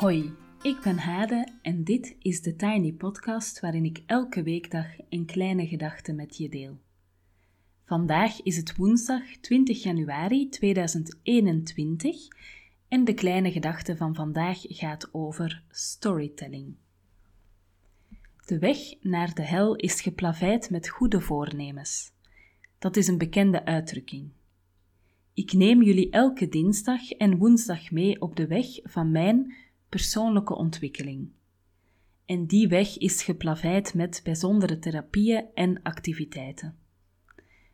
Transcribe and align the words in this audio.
Hoi, 0.00 0.32
ik 0.62 0.80
ben 0.82 0.98
Hade 0.98 1.48
en 1.62 1.84
dit 1.84 2.16
is 2.18 2.42
de 2.42 2.56
Tiny 2.56 2.92
Podcast 2.92 3.60
waarin 3.60 3.84
ik 3.84 4.02
elke 4.06 4.42
weekdag 4.42 4.86
een 5.08 5.24
kleine 5.24 5.66
gedachte 5.66 6.12
met 6.12 6.36
je 6.36 6.48
deel. 6.48 6.78
Vandaag 7.84 8.42
is 8.42 8.56
het 8.56 8.76
woensdag 8.76 9.22
20 9.40 9.82
januari 9.82 10.48
2021 10.48 12.16
en 12.88 13.04
de 13.04 13.14
kleine 13.14 13.52
gedachte 13.52 13.96
van 13.96 14.14
vandaag 14.14 14.58
gaat 14.62 15.08
over 15.12 15.62
storytelling. 15.70 16.74
De 18.46 18.58
weg 18.58 18.78
naar 19.00 19.34
de 19.34 19.42
hel 19.42 19.76
is 19.76 20.00
geplaveid 20.00 20.70
met 20.70 20.88
goede 20.88 21.20
voornemens. 21.20 22.12
Dat 22.78 22.96
is 22.96 23.06
een 23.06 23.18
bekende 23.18 23.64
uitdrukking. 23.64 24.30
Ik 25.34 25.52
neem 25.52 25.82
jullie 25.82 26.10
elke 26.10 26.48
dinsdag 26.48 27.10
en 27.10 27.38
woensdag 27.38 27.90
mee 27.90 28.20
op 28.20 28.36
de 28.36 28.46
weg 28.46 28.66
van 28.82 29.10
mijn 29.10 29.54
persoonlijke 29.90 30.54
ontwikkeling. 30.54 31.28
En 32.24 32.46
die 32.46 32.68
weg 32.68 32.98
is 32.98 33.22
geplaveid 33.22 33.94
met 33.94 34.20
bijzondere 34.24 34.78
therapieën 34.78 35.44
en 35.54 35.82
activiteiten. 35.82 36.78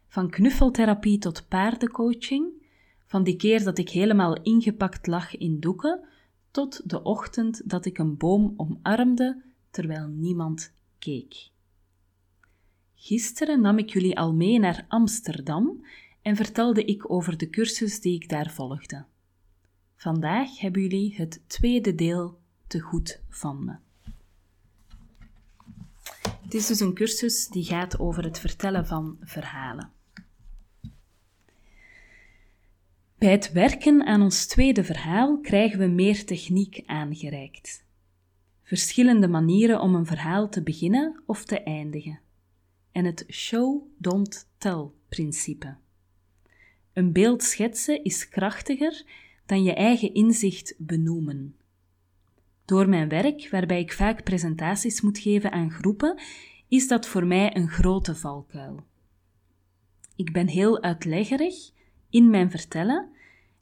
Van 0.08 0.30
knuffeltherapie 0.30 1.18
tot 1.18 1.48
paardencoaching, 1.48 2.64
van 3.06 3.24
die 3.24 3.36
keer 3.36 3.64
dat 3.64 3.78
ik 3.78 3.88
helemaal 3.88 4.42
ingepakt 4.42 5.06
lag 5.06 5.36
in 5.36 5.60
doeken, 5.60 6.08
tot 6.50 6.90
de 6.90 7.02
ochtend 7.02 7.70
dat 7.70 7.84
ik 7.84 7.98
een 7.98 8.16
boom 8.16 8.54
omarmde 8.56 9.42
terwijl 9.70 10.06
niemand 10.06 10.72
keek. 10.98 11.50
Gisteren 12.94 13.60
nam 13.60 13.78
ik 13.78 13.90
jullie 13.90 14.18
al 14.18 14.34
mee 14.34 14.58
naar 14.58 14.84
Amsterdam 14.88 15.84
en 16.22 16.36
vertelde 16.36 16.84
ik 16.84 17.10
over 17.10 17.36
de 17.36 17.50
cursus 17.50 18.00
die 18.00 18.14
ik 18.14 18.28
daar 18.28 18.50
volgde. 18.50 19.04
Vandaag 19.96 20.60
hebben 20.60 20.82
jullie 20.82 21.14
het 21.16 21.42
tweede 21.46 21.94
deel 21.94 22.38
te 22.66 22.80
goed 22.80 23.20
van 23.28 23.64
me. 23.64 23.76
Het 26.42 26.54
is 26.54 26.66
dus 26.66 26.80
een 26.80 26.94
cursus 26.94 27.48
die 27.48 27.64
gaat 27.64 27.98
over 27.98 28.24
het 28.24 28.38
vertellen 28.38 28.86
van 28.86 29.16
verhalen. 29.20 29.90
Bij 33.18 33.30
het 33.30 33.52
werken 33.52 34.06
aan 34.06 34.22
ons 34.22 34.46
tweede 34.46 34.84
verhaal 34.84 35.40
krijgen 35.40 35.78
we 35.78 35.86
meer 35.86 36.24
techniek 36.24 36.82
aangereikt. 36.86 37.84
Verschillende 38.62 39.28
manieren 39.28 39.80
om 39.80 39.94
een 39.94 40.06
verhaal 40.06 40.48
te 40.48 40.62
beginnen 40.62 41.22
of 41.26 41.44
te 41.44 41.62
eindigen. 41.62 42.20
En 42.92 43.04
het 43.04 43.24
show 43.28 43.82
don't 43.98 44.48
tell 44.58 44.86
principe. 45.08 45.76
Een 46.92 47.12
beeld 47.12 47.42
schetsen 47.42 48.04
is 48.04 48.28
krachtiger 48.28 49.04
dan 49.46 49.62
je 49.62 49.74
eigen 49.74 50.14
inzicht 50.14 50.74
benoemen. 50.78 51.56
Door 52.64 52.88
mijn 52.88 53.08
werk, 53.08 53.48
waarbij 53.50 53.80
ik 53.80 53.92
vaak 53.92 54.24
presentaties 54.24 55.00
moet 55.00 55.18
geven 55.18 55.52
aan 55.52 55.70
groepen, 55.70 56.20
is 56.68 56.88
dat 56.88 57.06
voor 57.06 57.26
mij 57.26 57.56
een 57.56 57.68
grote 57.68 58.14
valkuil. 58.14 58.84
Ik 60.16 60.32
ben 60.32 60.46
heel 60.46 60.82
uitleggerig 60.82 61.54
in 62.10 62.30
mijn 62.30 62.50
vertellen, 62.50 63.08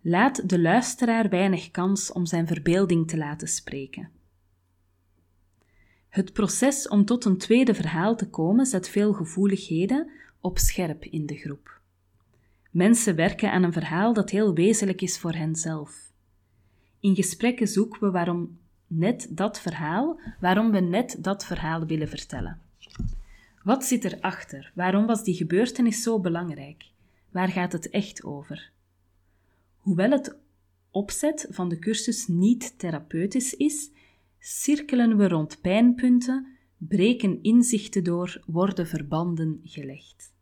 laat 0.01 0.49
de 0.49 0.61
luisteraar 0.61 1.29
weinig 1.29 1.71
kans 1.71 2.13
om 2.13 2.27
zijn 2.27 2.47
verbeelding 2.47 3.09
te 3.09 3.17
laten 3.17 3.49
spreken. 3.49 4.11
Het 6.09 6.33
proces 6.33 6.89
om 6.89 7.05
tot 7.05 7.25
een 7.25 7.39
tweede 7.39 7.75
verhaal 7.75 8.17
te 8.17 8.31
komen 8.31 8.67
zet 8.67 8.89
veel 8.89 9.13
gevoeligheden 9.13 10.11
op 10.41 10.59
scherp 10.59 11.05
in 11.05 11.27
de 11.27 11.37
groep. 11.37 11.81
Mensen 12.75 13.17
werken 13.17 13.53
aan 13.53 13.63
een 13.63 13.73
verhaal 13.73 14.13
dat 14.13 14.31
heel 14.31 14.55
wezenlijk 14.55 15.01
is 15.01 15.19
voor 15.19 15.33
henzelf. 15.33 16.13
In 17.01 17.15
gesprekken 17.15 17.69
zoeken 17.69 18.01
we 18.01 18.11
waarom 18.11 18.59
net 18.87 19.27
dat 19.31 19.61
verhaal, 19.61 20.21
waarom 20.41 20.71
we 20.71 20.81
net 20.81 21.17
dat 21.21 21.45
verhaal 21.45 21.87
willen 21.87 22.09
vertellen. 22.09 22.61
Wat 23.63 23.85
zit 23.85 24.05
erachter? 24.05 24.73
Waarom 24.75 25.07
was 25.07 25.25
die 25.25 25.35
gebeurtenis 25.35 26.03
zo 26.03 26.21
belangrijk? 26.21 26.85
Waar 27.31 27.49
gaat 27.49 27.73
het 27.73 27.91
echt 27.91 28.25
over? 28.25 28.71
Hoewel 29.77 30.11
het 30.11 30.37
opzet 30.91 31.47
van 31.51 31.69
de 31.69 31.79
cursus 31.79 32.27
niet 32.27 32.79
therapeutisch 32.79 33.55
is, 33.55 33.91
cirkelen 34.39 35.17
we 35.17 35.29
rond 35.29 35.61
pijnpunten, 35.61 36.47
breken 36.77 37.43
inzichten 37.43 38.05
door, 38.05 38.43
worden 38.47 38.87
verbanden 38.87 39.61
gelegd. 39.65 40.34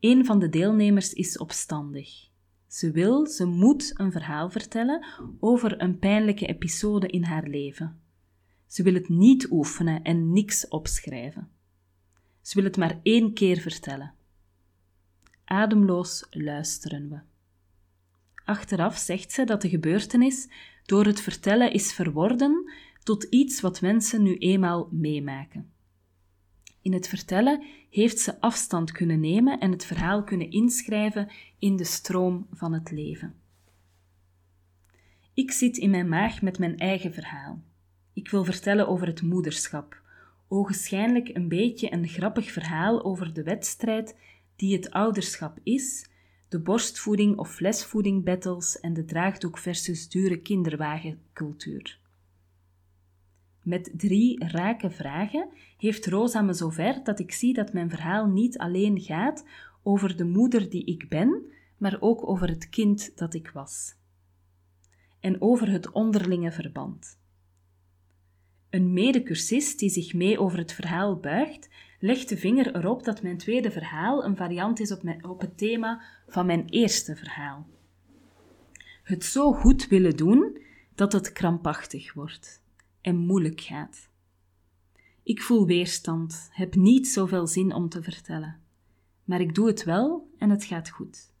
Een 0.00 0.24
van 0.24 0.38
de 0.38 0.48
deelnemers 0.48 1.12
is 1.12 1.38
opstandig. 1.38 2.28
Ze 2.66 2.90
wil, 2.90 3.26
ze 3.26 3.44
moet 3.44 3.92
een 3.94 4.12
verhaal 4.12 4.50
vertellen 4.50 5.04
over 5.40 5.80
een 5.82 5.98
pijnlijke 5.98 6.46
episode 6.46 7.06
in 7.06 7.22
haar 7.22 7.46
leven. 7.46 8.00
Ze 8.66 8.82
wil 8.82 8.94
het 8.94 9.08
niet 9.08 9.50
oefenen 9.50 10.02
en 10.02 10.32
niks 10.32 10.68
opschrijven. 10.68 11.48
Ze 12.40 12.54
wil 12.54 12.64
het 12.64 12.76
maar 12.76 13.00
één 13.02 13.32
keer 13.34 13.58
vertellen. 13.60 14.14
Ademloos 15.44 16.26
luisteren 16.30 17.08
we. 17.08 17.18
Achteraf 18.44 18.96
zegt 18.96 19.32
ze 19.32 19.44
dat 19.44 19.62
de 19.62 19.68
gebeurtenis 19.68 20.48
door 20.84 21.04
het 21.04 21.20
vertellen 21.20 21.72
is 21.72 21.92
verworden 21.92 22.72
tot 23.02 23.22
iets 23.22 23.60
wat 23.60 23.80
mensen 23.80 24.22
nu 24.22 24.36
eenmaal 24.36 24.88
meemaken. 24.90 25.72
In 26.82 26.92
het 26.92 27.08
vertellen 27.08 27.62
heeft 27.90 28.18
ze 28.18 28.40
afstand 28.40 28.92
kunnen 28.92 29.20
nemen 29.20 29.60
en 29.60 29.70
het 29.70 29.84
verhaal 29.84 30.24
kunnen 30.24 30.50
inschrijven 30.50 31.28
in 31.58 31.76
de 31.76 31.84
stroom 31.84 32.46
van 32.52 32.72
het 32.72 32.90
leven. 32.90 33.34
Ik 35.34 35.50
zit 35.50 35.76
in 35.76 35.90
mijn 35.90 36.08
maag 36.08 36.42
met 36.42 36.58
mijn 36.58 36.78
eigen 36.78 37.12
verhaal. 37.12 37.62
Ik 38.12 38.30
wil 38.30 38.44
vertellen 38.44 38.88
over 38.88 39.06
het 39.06 39.22
moederschap, 39.22 40.02
ogenschijnlijk 40.48 41.28
een 41.28 41.48
beetje 41.48 41.92
een 41.92 42.08
grappig 42.08 42.52
verhaal 42.52 43.04
over 43.04 43.32
de 43.32 43.42
wedstrijd 43.42 44.16
die 44.56 44.76
het 44.76 44.90
ouderschap 44.90 45.58
is, 45.62 46.10
de 46.48 46.60
borstvoeding 46.60 47.38
of 47.38 47.54
flesvoeding 47.54 48.24
battles 48.24 48.80
en 48.80 48.92
de 48.92 49.04
draagdoek 49.04 49.58
versus 49.58 50.08
dure 50.08 50.40
kinderwagencultuur. 50.40 51.98
Met 53.62 53.90
drie 53.96 54.44
rake 54.44 54.90
vragen 54.90 55.48
heeft 55.78 56.06
Rosa 56.06 56.40
me 56.42 56.52
zover 56.52 57.00
dat 57.04 57.18
ik 57.18 57.32
zie 57.32 57.54
dat 57.54 57.72
mijn 57.72 57.90
verhaal 57.90 58.26
niet 58.26 58.58
alleen 58.58 59.00
gaat 59.00 59.46
over 59.82 60.16
de 60.16 60.24
moeder 60.24 60.70
die 60.70 60.84
ik 60.84 61.08
ben, 61.08 61.42
maar 61.76 61.96
ook 62.00 62.28
over 62.28 62.48
het 62.48 62.68
kind 62.68 63.16
dat 63.16 63.34
ik 63.34 63.50
was. 63.50 63.94
En 65.20 65.40
over 65.40 65.70
het 65.70 65.90
onderlinge 65.90 66.52
verband. 66.52 67.18
Een 68.70 68.92
medecursist 68.92 69.78
die 69.78 69.90
zich 69.90 70.14
mee 70.14 70.40
over 70.40 70.58
het 70.58 70.72
verhaal 70.72 71.16
buigt, 71.16 71.68
legt 71.98 72.28
de 72.28 72.36
vinger 72.36 72.76
erop 72.76 73.04
dat 73.04 73.22
mijn 73.22 73.38
tweede 73.38 73.70
verhaal 73.70 74.24
een 74.24 74.36
variant 74.36 74.80
is 74.80 74.92
op, 74.92 75.02
mijn, 75.02 75.24
op 75.24 75.40
het 75.40 75.58
thema 75.58 76.02
van 76.28 76.46
mijn 76.46 76.68
eerste 76.68 77.16
verhaal. 77.16 77.66
Het 79.02 79.24
zo 79.24 79.52
goed 79.52 79.88
willen 79.88 80.16
doen 80.16 80.58
dat 80.94 81.12
het 81.12 81.32
krampachtig 81.32 82.12
wordt 82.12 82.62
en 83.00 83.16
moeilijk 83.16 83.60
gaat. 83.60 84.08
Ik 85.22 85.42
voel 85.42 85.66
weerstand, 85.66 86.48
heb 86.52 86.74
niet 86.74 87.08
zoveel 87.08 87.46
zin 87.46 87.74
om 87.74 87.88
te 87.88 88.02
vertellen. 88.02 88.60
Maar 89.24 89.40
ik 89.40 89.54
doe 89.54 89.66
het 89.66 89.84
wel 89.84 90.30
en 90.38 90.50
het 90.50 90.64
gaat 90.64 90.90
goed. 90.90 91.32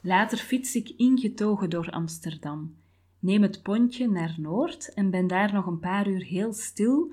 Later 0.00 0.38
fiets 0.38 0.74
ik 0.74 0.88
ingetogen 0.88 1.70
door 1.70 1.90
Amsterdam, 1.90 2.76
neem 3.18 3.42
het 3.42 3.62
pontje 3.62 4.08
naar 4.08 4.34
Noord 4.38 4.94
en 4.94 5.10
ben 5.10 5.26
daar 5.26 5.52
nog 5.52 5.66
een 5.66 5.78
paar 5.78 6.08
uur 6.08 6.24
heel 6.24 6.52
stil 6.52 7.12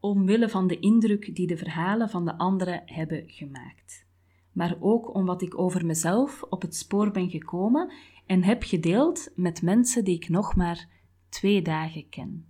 omwille 0.00 0.48
van 0.48 0.66
de 0.66 0.78
indruk 0.78 1.34
die 1.34 1.46
de 1.46 1.56
verhalen 1.56 2.10
van 2.10 2.24
de 2.24 2.38
anderen 2.38 2.82
hebben 2.84 3.24
gemaakt. 3.26 4.06
Maar 4.52 4.76
ook 4.80 5.14
omdat 5.14 5.42
ik 5.42 5.58
over 5.58 5.86
mezelf 5.86 6.42
op 6.42 6.62
het 6.62 6.74
spoor 6.74 7.10
ben 7.10 7.30
gekomen 7.30 7.92
en 8.26 8.42
heb 8.42 8.62
gedeeld 8.62 9.30
met 9.34 9.62
mensen 9.62 10.04
die 10.04 10.14
ik 10.14 10.28
nog 10.28 10.56
maar 10.56 10.88
twee 11.28 11.62
dagen 11.62 12.08
ken. 12.08 12.46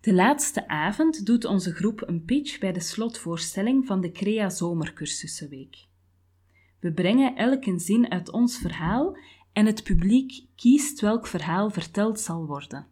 De 0.00 0.14
laatste 0.14 0.68
avond 0.68 1.26
doet 1.26 1.44
onze 1.44 1.74
groep 1.74 2.02
een 2.08 2.24
pitch 2.24 2.58
bij 2.58 2.72
de 2.72 2.80
slotvoorstelling 2.80 3.86
van 3.86 4.00
de 4.00 4.12
Crea 4.12 4.48
Zomercursussenweek. 4.48 5.86
We 6.78 6.92
brengen 6.92 7.36
elk 7.36 7.64
een 7.64 7.80
zin 7.80 8.10
uit 8.10 8.30
ons 8.30 8.58
verhaal 8.58 9.16
en 9.52 9.66
het 9.66 9.82
publiek 9.82 10.44
kiest 10.56 11.00
welk 11.00 11.26
verhaal 11.26 11.70
verteld 11.70 12.20
zal 12.20 12.46
worden. 12.46 12.86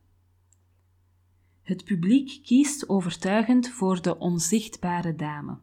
Het 1.63 1.85
publiek 1.85 2.41
kiest 2.43 2.89
overtuigend 2.89 3.69
voor 3.69 4.03
de 4.03 4.19
onzichtbare 4.19 5.15
dame. 5.15 5.59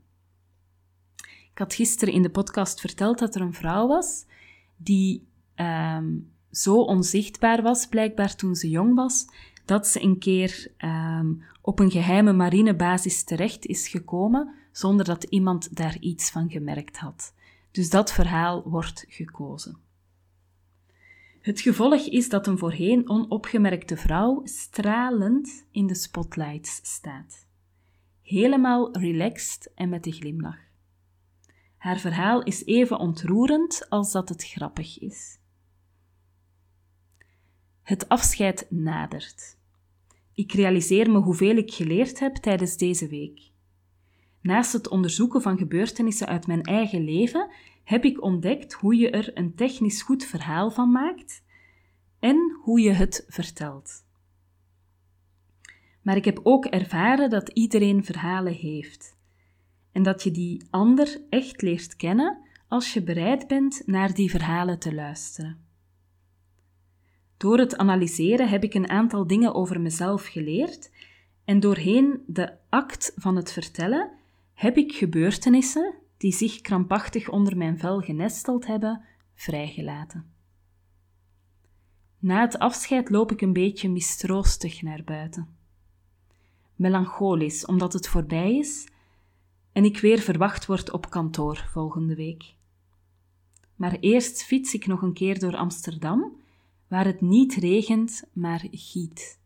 Ik 1.51 1.57
had 1.57 1.73
gisteren 1.73 2.13
in 2.13 2.21
de 2.21 2.29
podcast 2.29 2.79
verteld 2.79 3.19
dat 3.19 3.35
er 3.35 3.41
een 3.41 3.53
vrouw 3.53 3.87
was 3.87 4.25
die 4.77 5.27
ehm, 5.55 6.13
zo 6.51 6.81
onzichtbaar 6.81 7.61
was, 7.61 7.87
blijkbaar 7.87 8.35
toen 8.35 8.55
ze 8.55 8.69
jong 8.69 8.95
was, 8.95 9.25
dat 9.65 9.87
ze 9.87 10.01
een 10.01 10.19
keer 10.19 10.71
ehm, 10.77 11.33
op 11.61 11.79
een 11.79 11.91
geheime 11.91 12.33
marinebasis 12.33 13.23
terecht 13.23 13.65
is 13.65 13.87
gekomen 13.87 14.53
zonder 14.71 15.05
dat 15.05 15.23
iemand 15.23 15.75
daar 15.75 15.97
iets 15.99 16.29
van 16.29 16.49
gemerkt 16.49 16.97
had. 16.97 17.33
Dus 17.71 17.89
dat 17.89 18.11
verhaal 18.11 18.69
wordt 18.69 19.05
gekozen. 19.07 19.77
Het 21.41 21.61
gevolg 21.61 22.01
is 22.01 22.29
dat 22.29 22.47
een 22.47 22.57
voorheen 22.57 23.09
onopgemerkte 23.09 23.97
vrouw 23.97 24.41
stralend 24.43 25.65
in 25.71 25.87
de 25.87 25.95
spotlights 25.95 26.79
staat. 26.83 27.47
Helemaal 28.21 28.97
relaxed 28.97 29.71
en 29.75 29.89
met 29.89 30.05
een 30.05 30.13
glimlach. 30.13 30.59
Haar 31.77 31.97
verhaal 31.99 32.43
is 32.43 32.65
even 32.65 32.99
ontroerend 32.99 33.89
als 33.89 34.11
dat 34.11 34.29
het 34.29 34.43
grappig 34.43 34.99
is. 34.99 35.39
Het 37.85 38.09
afscheid 38.09 38.67
nadert. 38.69 39.57
Ik 40.33 40.53
realiseer 40.53 41.11
me 41.11 41.17
hoeveel 41.17 41.55
ik 41.55 41.73
geleerd 41.73 42.19
heb 42.19 42.35
tijdens 42.35 42.77
deze 42.77 43.07
week. 43.07 43.51
Naast 44.41 44.73
het 44.73 44.87
onderzoeken 44.87 45.41
van 45.41 45.57
gebeurtenissen 45.57 46.27
uit 46.27 46.47
mijn 46.47 46.63
eigen 46.63 47.03
leven 47.03 47.49
heb 47.83 48.03
ik 48.03 48.23
ontdekt 48.23 48.73
hoe 48.73 48.95
je 48.95 49.09
er 49.09 49.37
een 49.37 49.55
technisch 49.55 50.01
goed 50.01 50.23
verhaal 50.23 50.71
van 50.71 50.91
maakt 50.91 51.43
en 52.19 52.59
hoe 52.61 52.79
je 52.81 52.91
het 52.91 53.25
vertelt. 53.27 54.05
Maar 56.01 56.15
ik 56.15 56.25
heb 56.25 56.39
ook 56.43 56.65
ervaren 56.65 57.29
dat 57.29 57.49
iedereen 57.49 58.05
verhalen 58.05 58.53
heeft 58.53 59.17
en 59.91 60.03
dat 60.03 60.23
je 60.23 60.31
die 60.31 60.67
ander 60.69 61.21
echt 61.29 61.61
leert 61.61 61.95
kennen 61.95 62.37
als 62.67 62.93
je 62.93 63.03
bereid 63.03 63.47
bent 63.47 63.81
naar 63.85 64.13
die 64.13 64.29
verhalen 64.29 64.79
te 64.79 64.93
luisteren. 64.93 65.64
Door 67.45 67.57
het 67.57 67.77
analyseren 67.77 68.49
heb 68.49 68.63
ik 68.63 68.73
een 68.73 68.89
aantal 68.89 69.27
dingen 69.27 69.53
over 69.53 69.81
mezelf 69.81 70.25
geleerd 70.25 70.91
en 71.43 71.59
doorheen 71.59 72.23
de 72.27 72.53
act 72.69 73.13
van 73.15 73.35
het 73.35 73.51
vertellen 73.51 74.11
heb 74.53 74.77
ik 74.77 74.91
gebeurtenissen 74.91 75.93
die 76.17 76.31
zich 76.31 76.61
krampachtig 76.61 77.29
onder 77.29 77.57
mijn 77.57 77.79
vel 77.79 77.99
genesteld 77.99 78.67
hebben, 78.67 79.01
vrijgelaten. 79.35 80.33
Na 82.19 82.41
het 82.41 82.59
afscheid 82.59 83.09
loop 83.09 83.31
ik 83.31 83.41
een 83.41 83.53
beetje 83.53 83.89
mistroostig 83.89 84.81
naar 84.81 85.03
buiten. 85.03 85.55
Melancholisch, 86.75 87.65
omdat 87.65 87.93
het 87.93 88.07
voorbij 88.07 88.57
is 88.57 88.87
en 89.71 89.83
ik 89.83 89.99
weer 89.99 90.19
verwacht 90.19 90.65
word 90.65 90.91
op 90.91 91.09
kantoor 91.09 91.67
volgende 91.71 92.15
week. 92.15 92.55
Maar 93.75 93.97
eerst 93.99 94.43
fiets 94.43 94.73
ik 94.73 94.87
nog 94.87 95.01
een 95.01 95.13
keer 95.13 95.39
door 95.39 95.55
Amsterdam, 95.55 96.43
waar 96.95 97.05
het 97.05 97.21
niet 97.21 97.53
regent, 97.53 98.23
maar 98.33 98.67
giet. 98.71 99.39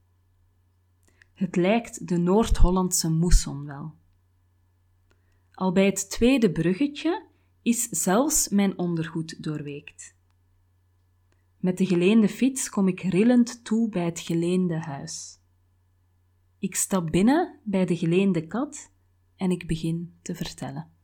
Het 1.33 1.55
lijkt 1.55 2.07
de 2.07 2.17
Noord-Hollandse 2.17 3.09
moesson 3.09 3.65
wel. 3.65 3.93
Al 5.51 5.71
bij 5.71 5.85
het 5.85 6.09
tweede 6.09 6.51
bruggetje 6.51 7.25
is 7.61 7.83
zelfs 7.89 8.49
mijn 8.49 8.77
ondergoed 8.77 9.43
doorweekt. 9.43 10.15
Met 11.57 11.77
de 11.77 11.85
geleende 11.85 12.29
fiets 12.29 12.69
kom 12.69 12.87
ik 12.87 12.99
rillend 13.01 13.63
toe 13.63 13.89
bij 13.89 14.05
het 14.05 14.19
geleende 14.19 14.79
huis. 14.79 15.39
Ik 16.59 16.75
stap 16.75 17.11
binnen 17.11 17.59
bij 17.63 17.85
de 17.85 17.97
geleende 17.97 18.47
kat 18.47 18.91
en 19.35 19.51
ik 19.51 19.67
begin 19.67 20.17
te 20.21 20.35
vertellen. 20.35 20.98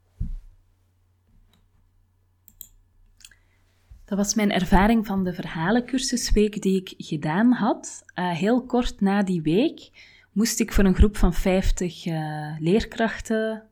Dat 4.05 4.17
was 4.17 4.35
mijn 4.35 4.51
ervaring 4.51 5.05
van 5.05 5.23
de 5.23 5.33
verhalencursusweek 5.33 6.61
die 6.61 6.81
ik 6.81 6.93
gedaan 6.97 7.51
had. 7.51 8.03
Uh, 8.15 8.31
heel 8.31 8.65
kort 8.65 9.01
na 9.01 9.23
die 9.23 9.41
week 9.41 9.89
moest 10.31 10.59
ik 10.59 10.73
voor 10.73 10.83
een 10.83 10.95
groep 10.95 11.17
van 11.17 11.33
50 11.33 12.05
uh, 12.05 12.15
eh, 12.15 12.55
leerkrachten 12.59 13.63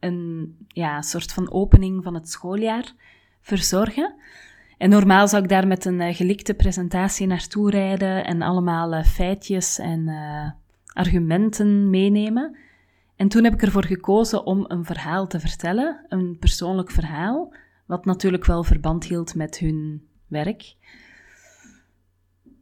een 0.00 0.56
ja, 0.68 1.02
soort 1.02 1.32
van 1.32 1.52
opening 1.52 2.02
van 2.02 2.14
het 2.14 2.30
schooljaar 2.30 2.92
verzorgen. 3.40 4.14
En 4.78 4.90
normaal 4.90 5.28
zou 5.28 5.42
ik 5.42 5.48
daar 5.48 5.66
met 5.66 5.84
een 5.84 6.00
uh, 6.00 6.14
gelikte 6.14 6.54
presentatie 6.54 7.26
naartoe 7.26 7.70
rijden 7.70 8.24
en 8.24 8.42
allemaal 8.42 9.02
feitjes 9.02 9.78
en 9.78 10.08
argumenten 10.92 11.90
meenemen. 11.90 12.56
En 13.16 13.28
toen 13.28 13.44
heb 13.44 13.52
ik 13.52 13.62
ervoor 13.62 13.84
gekozen 13.84 14.46
om 14.46 14.64
een 14.68 14.84
verhaal 14.84 15.26
te 15.26 15.40
vertellen, 15.40 16.06
een 16.08 16.36
persoonlijk 16.38 16.90
verhaal, 16.90 17.52
wat 17.92 18.04
natuurlijk 18.04 18.44
wel 18.44 18.64
verband 18.64 19.04
hield 19.04 19.34
met 19.34 19.58
hun 19.58 20.06
werk. 20.26 20.74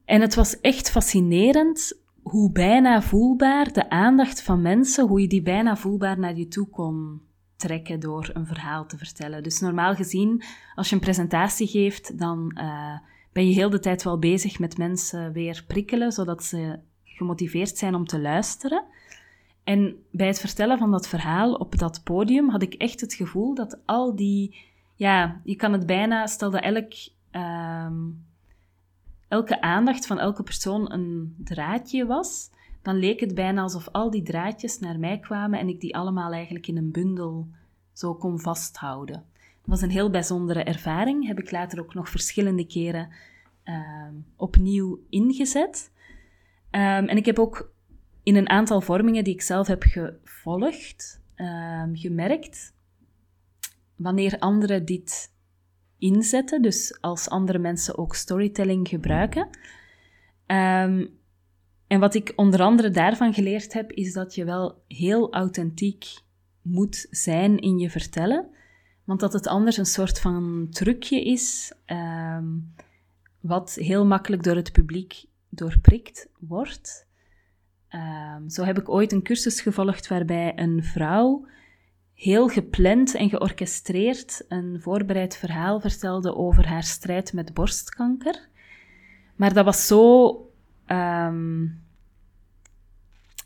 En 0.05 0.21
het 0.21 0.35
was 0.35 0.61
echt 0.61 0.91
fascinerend 0.91 2.01
hoe 2.23 2.53
bijna 2.53 3.03
voelbaar 3.03 3.73
de 3.73 3.91
aandacht 3.91 4.43
van 4.43 4.63
mensen, 4.63 5.07
hoe 5.07 5.21
je 5.21 5.27
die 5.27 5.43
bijna 5.43 5.77
voelbaar 5.77 6.19
naar 6.19 6.37
je 6.37 6.49
toe 6.49 6.69
kon 6.69 7.21
trekken 7.57 8.01
door 8.01 8.31
een 8.33 8.47
verhaal 8.47 8.87
te 8.87 8.99
vertellen. 8.99 9.43
Dus 9.43 9.61
normaal 9.61 9.95
gezien, 9.95 10.43
als 10.75 10.89
je 10.89 10.95
een 10.95 11.01
presentatie 11.01 11.67
geeft, 11.67 12.19
dan 12.19 12.57
uh, 12.59 12.99
ben 13.33 13.49
je 13.49 13.55
heel 13.55 13.71
de 13.71 13.81
tijd 13.81 14.03
wel 14.03 14.19
bezig 14.19 14.59
met 14.59 14.79
mensen 14.79 15.33
weer 15.33 15.65
prikkelen, 15.67 16.13
zodat 16.13 16.45
ze 16.45 16.79
gemotiveerd 17.05 17.79
zijn 17.79 17.95
om 17.95 18.07
te 18.07 18.21
luisteren. 18.21 18.85
En 19.65 19.97
bij 20.11 20.27
het 20.27 20.41
vertellen 20.41 20.79
van 20.79 20.91
dat 20.91 21.09
verhaal 21.09 21.55
op 21.55 21.79
dat 21.79 22.01
podium 22.05 22.49
had 22.49 22.63
ik 22.63 22.75
echt 22.75 23.01
het 23.01 23.15
gevoel 23.15 23.55
dat 23.55 23.79
al 23.87 24.17
die, 24.17 24.70
ja, 25.01 25.41
je 25.45 25.57
kan 25.57 25.73
het 25.73 25.87
bijna, 25.87 26.27
stel 26.27 26.51
dat 26.51 26.63
elk, 26.63 26.93
uh, 27.33 27.93
elke 29.29 29.61
aandacht 29.61 30.07
van 30.07 30.19
elke 30.19 30.43
persoon 30.43 30.93
een 30.93 31.35
draadje 31.45 32.07
was, 32.07 32.51
dan 32.83 32.97
leek 32.97 33.21
het 33.21 33.35
bijna 33.35 33.63
alsof 33.63 33.89
al 33.93 34.11
die 34.11 34.23
draadjes 34.23 34.79
naar 34.79 34.99
mij 34.99 35.19
kwamen 35.19 35.59
en 35.59 35.69
ik 35.69 35.81
die 35.81 35.97
allemaal 35.97 36.33
eigenlijk 36.33 36.67
in 36.67 36.77
een 36.77 36.91
bundel 36.91 37.49
zo 37.93 38.15
kon 38.15 38.41
vasthouden. 38.41 39.15
Dat 39.15 39.65
was 39.65 39.83
een 39.83 39.91
heel 39.91 40.11
bijzondere 40.11 40.63
ervaring, 40.63 41.27
heb 41.27 41.39
ik 41.39 41.51
later 41.51 41.81
ook 41.81 41.95
nog 41.95 42.09
verschillende 42.09 42.67
keren 42.67 43.09
ehm, 43.63 44.15
opnieuw 44.37 45.01
ingezet. 45.09 45.93
Ehm, 46.71 47.05
en 47.05 47.17
ik 47.17 47.27
heb 47.27 47.39
ook 47.39 47.73
in 48.23 48.37
een 48.37 48.49
aantal 48.49 48.81
vormingen 48.81 49.25
die 49.25 49.35
ik 49.35 49.43
zelf 49.43 49.67
heb 49.67 49.83
gevolgd, 49.83 51.23
ehm, 51.35 51.95
gemerkt 51.95 52.79
wanneer 54.01 54.39
anderen 54.39 54.85
dit 54.85 55.33
inzetten, 55.99 56.63
dus 56.63 56.99
als 57.01 57.29
andere 57.29 57.59
mensen 57.59 57.99
ook 57.99 58.15
storytelling 58.15 58.89
gebruiken. 58.89 59.49
En 61.87 62.01
wat 62.01 62.15
ik 62.15 62.33
onder 62.37 62.61
andere 62.61 62.91
daarvan 62.91 63.35
geleerd 63.35 63.73
heb, 63.73 63.93
is 63.93 64.13
dat 64.13 64.35
je 64.35 64.45
wel 64.45 64.83
heel 64.89 65.33
authentiek 65.33 66.05
moet 66.63 67.07
zijn 67.11 67.59
in 67.59 67.79
je 67.79 67.91
vertellen. 67.91 68.49
Want 69.05 69.21
dat 69.21 69.33
het 69.33 69.47
anders 69.47 69.77
een 69.77 69.87
soort 69.87 70.19
van 70.21 70.67
trucje 70.71 71.25
is, 71.25 71.73
ehm, 71.85 72.47
wat 73.41 73.75
heel 73.75 74.07
makkelijk 74.07 74.43
door 74.43 74.57
het 74.57 74.73
publiek 74.73 75.25
doorprikt 75.49 76.29
wordt. 76.39 77.07
Ehm, 77.89 78.49
zo 78.49 78.65
heb 78.65 78.79
ik 78.79 78.89
ooit 78.89 79.13
een 79.13 79.23
cursus 79.23 79.61
gevolgd 79.61 80.09
waarbij 80.09 80.59
een 80.59 80.85
vrouw 80.85 81.47
heel 82.21 82.49
gepland 82.49 83.15
en 83.15 83.29
georchestreerd 83.29 84.45
een 84.49 84.81
voorbereid 84.81 85.37
verhaal 85.37 85.81
vertelde 85.81 86.35
over 86.35 86.69
haar 86.69 86.83
strijd 86.83 87.33
met 87.33 87.55
borstkanker. 87.55 88.49
Maar 89.37 89.55
dat 89.55 89.65
was 89.65 89.87
zo 89.87 90.35
um, 90.87 91.83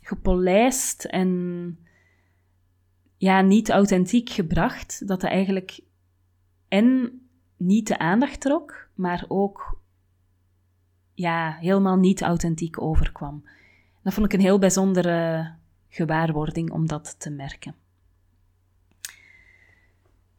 gepolijst 0.01 1.03
en 1.03 1.79
ja, 3.17 3.41
niet 3.41 3.69
authentiek 3.69 4.29
gebracht, 4.29 5.07
dat 5.07 5.21
dat 5.21 5.29
eigenlijk 5.29 5.79
en 6.67 7.19
niet 7.57 7.87
de 7.87 7.97
aandacht 7.97 8.41
trok, 8.41 8.89
maar 8.93 9.25
ook 9.27 9.79
ja, 11.13 11.57
helemaal 11.59 11.97
niet 11.97 12.21
authentiek 12.21 12.81
overkwam. 12.81 13.43
Dat 14.03 14.13
vond 14.13 14.25
ik 14.25 14.33
een 14.33 14.45
heel 14.45 14.59
bijzondere 14.59 15.51
gewaarwording 15.87 16.71
om 16.71 16.87
dat 16.87 17.19
te 17.19 17.29
merken. 17.29 17.84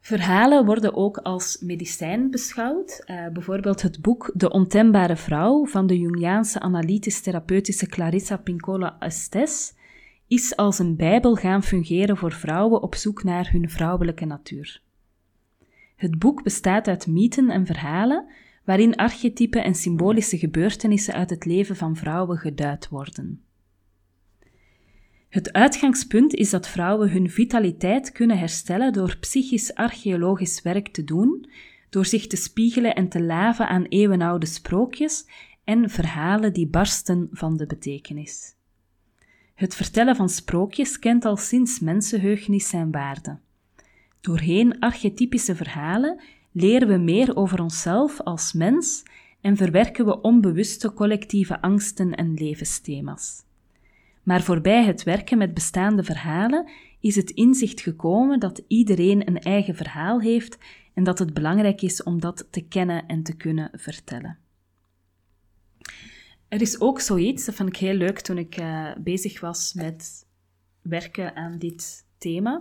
Verhalen 0.07 0.65
worden 0.65 0.95
ook 0.95 1.17
als 1.17 1.57
medicijn 1.59 2.31
beschouwd. 2.31 3.03
Uh, 3.05 3.27
bijvoorbeeld 3.27 3.81
het 3.81 4.01
boek 4.01 4.31
De 4.33 4.49
Ontembare 4.49 5.15
Vrouw 5.15 5.65
van 5.65 5.87
de 5.87 5.99
Jungiaanse 5.99 6.59
analytisch-therapeutische 6.59 7.87
Clarissa 7.87 8.37
Pincola 8.37 8.95
Estes 8.99 9.73
is 10.27 10.55
als 10.55 10.79
een 10.79 10.95
bijbel 10.95 11.35
gaan 11.35 11.63
fungeren 11.63 12.17
voor 12.17 12.31
vrouwen 12.31 12.81
op 12.81 12.95
zoek 12.95 13.23
naar 13.23 13.51
hun 13.51 13.69
vrouwelijke 13.69 14.25
natuur. 14.25 14.81
Het 15.95 16.19
boek 16.19 16.43
bestaat 16.43 16.87
uit 16.87 17.07
mythen 17.07 17.49
en 17.49 17.65
verhalen 17.65 18.25
waarin 18.65 18.95
archetypen 18.95 19.63
en 19.63 19.75
symbolische 19.75 20.37
gebeurtenissen 20.37 21.13
uit 21.13 21.29
het 21.29 21.45
leven 21.45 21.75
van 21.75 21.95
vrouwen 21.95 22.37
geduid 22.37 22.89
worden. 22.89 23.46
Het 25.29 25.53
uitgangspunt 25.53 26.33
is 26.33 26.49
dat 26.49 26.67
vrouwen 26.67 27.11
hun 27.11 27.29
vitaliteit 27.29 28.11
kunnen 28.11 28.37
herstellen 28.37 28.93
door 28.93 29.17
psychisch-archeologisch 29.19 30.61
werk 30.61 30.87
te 30.87 31.03
doen, 31.03 31.49
door 31.89 32.05
zich 32.05 32.27
te 32.27 32.35
spiegelen 32.35 32.95
en 32.95 33.09
te 33.09 33.23
laven 33.23 33.67
aan 33.67 33.83
eeuwenoude 33.83 34.45
sprookjes 34.45 35.25
en 35.63 35.89
verhalen 35.89 36.53
die 36.53 36.67
barsten 36.67 37.27
van 37.31 37.57
de 37.57 37.65
betekenis. 37.65 38.55
Het 39.55 39.75
vertellen 39.75 40.15
van 40.15 40.29
sprookjes 40.29 40.99
kent 40.99 41.25
al 41.25 41.37
sinds 41.37 41.79
mensenheugnis 41.79 42.69
zijn 42.69 42.91
waarde. 42.91 43.39
Doorheen 44.21 44.79
archetypische 44.79 45.55
verhalen 45.55 46.21
leren 46.51 46.87
we 46.87 46.97
meer 46.97 47.35
over 47.35 47.61
onszelf 47.61 48.21
als 48.21 48.53
mens 48.53 49.03
en 49.41 49.57
verwerken 49.57 50.05
we 50.05 50.21
onbewuste 50.21 50.93
collectieve 50.93 51.61
angsten 51.61 52.15
en 52.15 52.33
levensthema's. 52.33 53.46
Maar 54.27 54.41
voorbij 54.41 54.83
het 54.83 55.03
werken 55.03 55.37
met 55.37 55.53
bestaande 55.53 56.03
verhalen 56.03 56.69
is 56.99 57.15
het 57.15 57.29
inzicht 57.29 57.81
gekomen 57.81 58.39
dat 58.39 58.63
iedereen 58.67 59.27
een 59.27 59.39
eigen 59.39 59.75
verhaal 59.75 60.21
heeft 60.21 60.57
en 60.93 61.03
dat 61.03 61.19
het 61.19 61.33
belangrijk 61.33 61.81
is 61.81 62.03
om 62.03 62.19
dat 62.19 62.47
te 62.51 62.61
kennen 62.61 63.05
en 63.05 63.23
te 63.23 63.35
kunnen 63.35 63.69
vertellen. 63.73 64.37
Er 66.47 66.61
is 66.61 66.81
ook 66.81 66.99
zoiets, 66.99 67.45
dat 67.45 67.55
vond 67.55 67.69
ik 67.69 67.75
heel 67.75 67.93
leuk 67.93 68.19
toen 68.19 68.37
ik 68.37 68.59
uh, 68.59 68.91
bezig 68.97 69.39
was 69.39 69.73
met 69.73 70.25
werken 70.81 71.35
aan 71.35 71.57
dit 71.57 72.05
thema. 72.17 72.53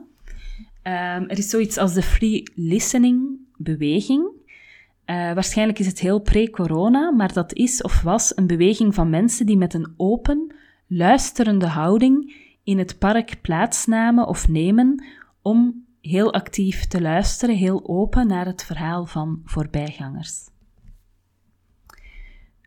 Um, 0.83 1.29
er 1.29 1.39
is 1.39 1.51
zoiets 1.51 1.77
als 1.77 1.95
de 1.95 2.03
free 2.03 2.43
listening 2.55 3.39
beweging. 3.57 4.25
Uh, 4.25 5.33
waarschijnlijk 5.33 5.79
is 5.79 5.87
het 5.87 6.01
heel 6.01 6.21
pre-corona, 6.21 7.11
maar 7.11 7.33
dat 7.33 7.53
is 7.55 7.83
of 7.83 8.03
was 8.03 8.37
een 8.37 8.47
beweging 8.47 8.95
van 8.95 9.11
mensen 9.11 9.47
die 9.47 9.57
met 9.57 9.75
een 9.75 9.95
open, 9.97 10.56
luisterende 10.87 11.67
houding 11.67 12.35
in 12.65 12.79
het 12.79 12.99
park 12.99 13.39
plaatsnamen 13.43 14.27
of 14.27 14.49
nemen 14.49 15.05
om 15.43 15.87
heel 16.01 16.33
actief 16.33 16.85
te 16.85 17.01
luisteren, 17.01 17.57
heel 17.57 17.89
open 17.89 18.27
naar 18.27 18.47
het 18.47 18.65
verhaal 18.65 19.07
van 19.07 19.41
voorbijgangers. 19.45 20.49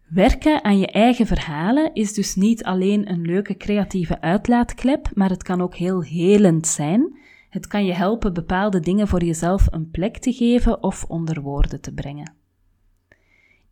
Werken 0.09 0.63
aan 0.63 0.79
je 0.79 0.87
eigen 0.87 1.27
verhalen 1.27 1.93
is 1.93 2.13
dus 2.13 2.35
niet 2.35 2.63
alleen 2.63 3.11
een 3.11 3.21
leuke 3.21 3.57
creatieve 3.57 4.21
uitlaatklep, 4.21 5.09
maar 5.13 5.29
het 5.29 5.43
kan 5.43 5.61
ook 5.61 5.75
heel 5.75 6.01
helend 6.01 6.67
zijn. 6.67 7.17
Het 7.49 7.67
kan 7.67 7.85
je 7.85 7.93
helpen 7.93 8.33
bepaalde 8.33 8.79
dingen 8.79 9.07
voor 9.07 9.23
jezelf 9.23 9.67
een 9.71 9.89
plek 9.89 10.17
te 10.17 10.33
geven 10.33 10.83
of 10.83 11.03
onder 11.03 11.41
woorden 11.41 11.81
te 11.81 11.93
brengen. 11.93 12.33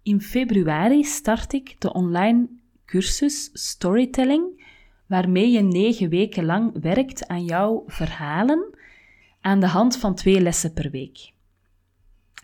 In 0.04 0.22
februari 0.22 1.04
start 1.04 1.54
ik 1.54 1.75
de 1.80 1.94
online 1.94 2.48
cursus 2.88 3.50
Storytelling, 3.53 4.65
waarmee 5.08 5.51
je 5.51 5.62
negen 5.62 6.10
weken 6.10 6.46
lang 6.46 6.82
werkt 6.82 7.27
aan 7.27 7.46
jouw 7.46 7.84
verhalen 7.88 8.77
aan 9.41 9.60
de 9.60 9.67
hand 9.67 9.98
van 9.98 10.15
twee 10.15 10.41
lessen 10.41 10.74
per 10.74 10.91
week. 10.91 11.32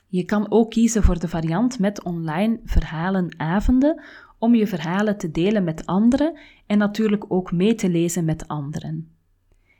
Je 0.08 0.26
kan 0.26 0.52
ook 0.52 0.70
kiezen 0.70 1.04
voor 1.04 1.20
de 1.20 1.28
variant 1.28 1.80
met 1.80 2.04
online 2.04 2.60
verhalenavonden 2.66 4.04
om 4.38 4.56
je 4.56 4.68
verhalen 4.68 5.18
te 5.18 5.32
delen 5.32 5.64
met 5.64 5.86
anderen 5.86 6.40
en 6.66 6.78
natuurlijk 6.78 7.26
ook 7.28 7.52
mee 7.52 7.76
te 7.76 7.90
lezen 7.90 8.26
met 8.26 8.48
anderen. 8.48 9.12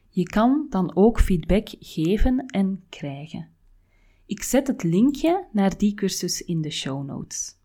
Je 0.10 0.24
kan 0.24 0.66
dan 0.70 0.96
ook 0.96 1.20
feedback 1.20 1.68
geven 1.80 2.46
en 2.46 2.84
krijgen. 2.90 3.50
Ik 4.26 4.44
zet 4.44 4.68
het 4.68 4.84
linkje 4.84 5.48
naar 5.52 5.78
die 5.78 5.94
cursus 5.94 6.42
in 6.42 6.62
de 6.62 6.72
show 6.72 7.06
notes. 7.06 7.62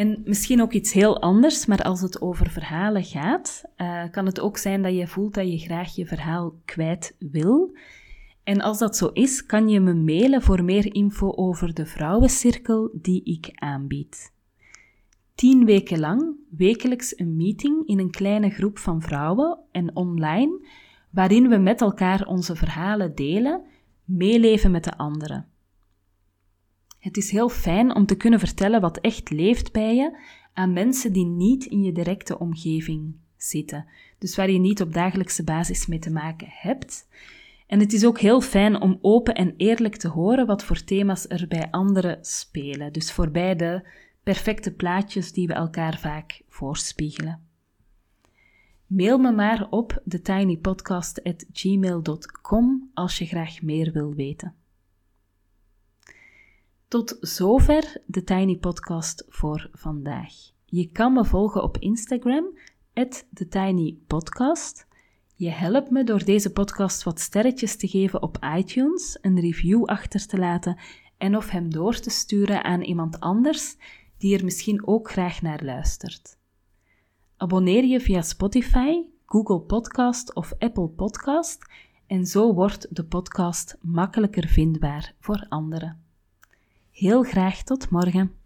En 0.00 0.22
misschien 0.24 0.62
ook 0.62 0.72
iets 0.72 0.92
heel 0.92 1.20
anders, 1.20 1.66
maar 1.66 1.82
als 1.82 2.00
het 2.00 2.20
over 2.20 2.50
verhalen 2.50 3.04
gaat, 3.04 3.64
uh, 3.76 4.02
kan 4.10 4.26
het 4.26 4.40
ook 4.40 4.56
zijn 4.56 4.82
dat 4.82 4.96
je 4.96 5.06
voelt 5.06 5.34
dat 5.34 5.50
je 5.50 5.58
graag 5.58 5.94
je 5.94 6.06
verhaal 6.06 6.54
kwijt 6.64 7.16
wil. 7.18 7.76
En 8.44 8.60
als 8.60 8.78
dat 8.78 8.96
zo 8.96 9.06
is, 9.06 9.46
kan 9.46 9.68
je 9.68 9.80
me 9.80 9.94
mailen 9.94 10.42
voor 10.42 10.64
meer 10.64 10.94
info 10.94 11.32
over 11.32 11.74
de 11.74 11.86
vrouwencirkel 11.86 12.90
die 12.92 13.24
ik 13.24 13.50
aanbied. 13.54 14.32
Tien 15.34 15.64
weken 15.64 16.00
lang, 16.00 16.36
wekelijks 16.50 17.18
een 17.18 17.36
meeting 17.36 17.86
in 17.86 17.98
een 17.98 18.10
kleine 18.10 18.50
groep 18.50 18.78
van 18.78 19.02
vrouwen 19.02 19.58
en 19.70 19.96
online, 19.96 20.66
waarin 21.10 21.48
we 21.48 21.56
met 21.56 21.80
elkaar 21.80 22.26
onze 22.26 22.56
verhalen 22.56 23.14
delen, 23.14 23.62
meeleven 24.04 24.70
met 24.70 24.84
de 24.84 24.96
anderen. 24.96 25.49
Het 27.00 27.16
is 27.16 27.30
heel 27.30 27.48
fijn 27.48 27.94
om 27.94 28.06
te 28.06 28.16
kunnen 28.16 28.38
vertellen 28.38 28.80
wat 28.80 29.00
echt 29.00 29.30
leeft 29.30 29.72
bij 29.72 29.94
je 29.94 30.18
aan 30.52 30.72
mensen 30.72 31.12
die 31.12 31.26
niet 31.26 31.64
in 31.64 31.82
je 31.82 31.92
directe 31.92 32.38
omgeving 32.38 33.14
zitten, 33.36 33.86
dus 34.18 34.36
waar 34.36 34.50
je 34.50 34.58
niet 34.58 34.80
op 34.80 34.92
dagelijkse 34.92 35.44
basis 35.44 35.86
mee 35.86 35.98
te 35.98 36.10
maken 36.10 36.48
hebt. 36.50 37.08
En 37.66 37.80
het 37.80 37.92
is 37.92 38.04
ook 38.04 38.18
heel 38.18 38.40
fijn 38.40 38.80
om 38.80 38.98
open 39.00 39.34
en 39.34 39.54
eerlijk 39.56 39.96
te 39.96 40.08
horen 40.08 40.46
wat 40.46 40.64
voor 40.64 40.84
thema's 40.84 41.24
er 41.28 41.46
bij 41.48 41.70
anderen 41.70 42.18
spelen, 42.20 42.92
dus 42.92 43.12
voorbij 43.12 43.56
de 43.56 43.88
perfecte 44.22 44.72
plaatjes 44.72 45.32
die 45.32 45.46
we 45.46 45.52
elkaar 45.52 45.98
vaak 45.98 46.42
voorspiegelen. 46.48 47.48
Mail 48.86 49.18
me 49.18 49.32
maar 49.32 49.66
op 49.70 50.02
thetinypodcast.gmail.com 50.08 52.90
als 52.94 53.18
je 53.18 53.26
graag 53.26 53.62
meer 53.62 53.92
wil 53.92 54.14
weten. 54.14 54.54
Tot 56.90 57.16
zover 57.20 58.02
de 58.06 58.24
Tiny 58.24 58.56
Podcast 58.56 59.24
voor 59.28 59.70
vandaag. 59.72 60.32
Je 60.64 60.90
kan 60.90 61.12
me 61.12 61.24
volgen 61.24 61.62
op 61.62 61.78
Instagram, 61.78 62.58
TheTinyPodcast. 63.34 64.86
Je 65.34 65.50
helpt 65.50 65.90
me 65.90 66.04
door 66.04 66.24
deze 66.24 66.52
podcast 66.52 67.02
wat 67.02 67.20
sterretjes 67.20 67.76
te 67.76 67.88
geven 67.88 68.22
op 68.22 68.38
iTunes, 68.56 69.18
een 69.20 69.40
review 69.40 69.84
achter 69.84 70.26
te 70.26 70.38
laten 70.38 70.78
en 71.18 71.36
of 71.36 71.50
hem 71.50 71.70
door 71.70 71.98
te 71.98 72.10
sturen 72.10 72.64
aan 72.64 72.82
iemand 72.82 73.20
anders 73.20 73.76
die 74.18 74.36
er 74.36 74.44
misschien 74.44 74.86
ook 74.86 75.10
graag 75.10 75.42
naar 75.42 75.64
luistert. 75.64 76.38
Abonneer 77.36 77.84
je 77.84 78.00
via 78.00 78.22
Spotify, 78.22 79.02
Google 79.26 79.60
Podcast 79.60 80.34
of 80.34 80.52
Apple 80.58 80.88
Podcast 80.88 81.58
en 82.06 82.26
zo 82.26 82.54
wordt 82.54 82.96
de 82.96 83.04
podcast 83.04 83.76
makkelijker 83.80 84.48
vindbaar 84.48 85.14
voor 85.20 85.46
anderen. 85.48 85.99
Heel 87.00 87.22
graag 87.22 87.62
tot 87.62 87.90
morgen. 87.90 88.39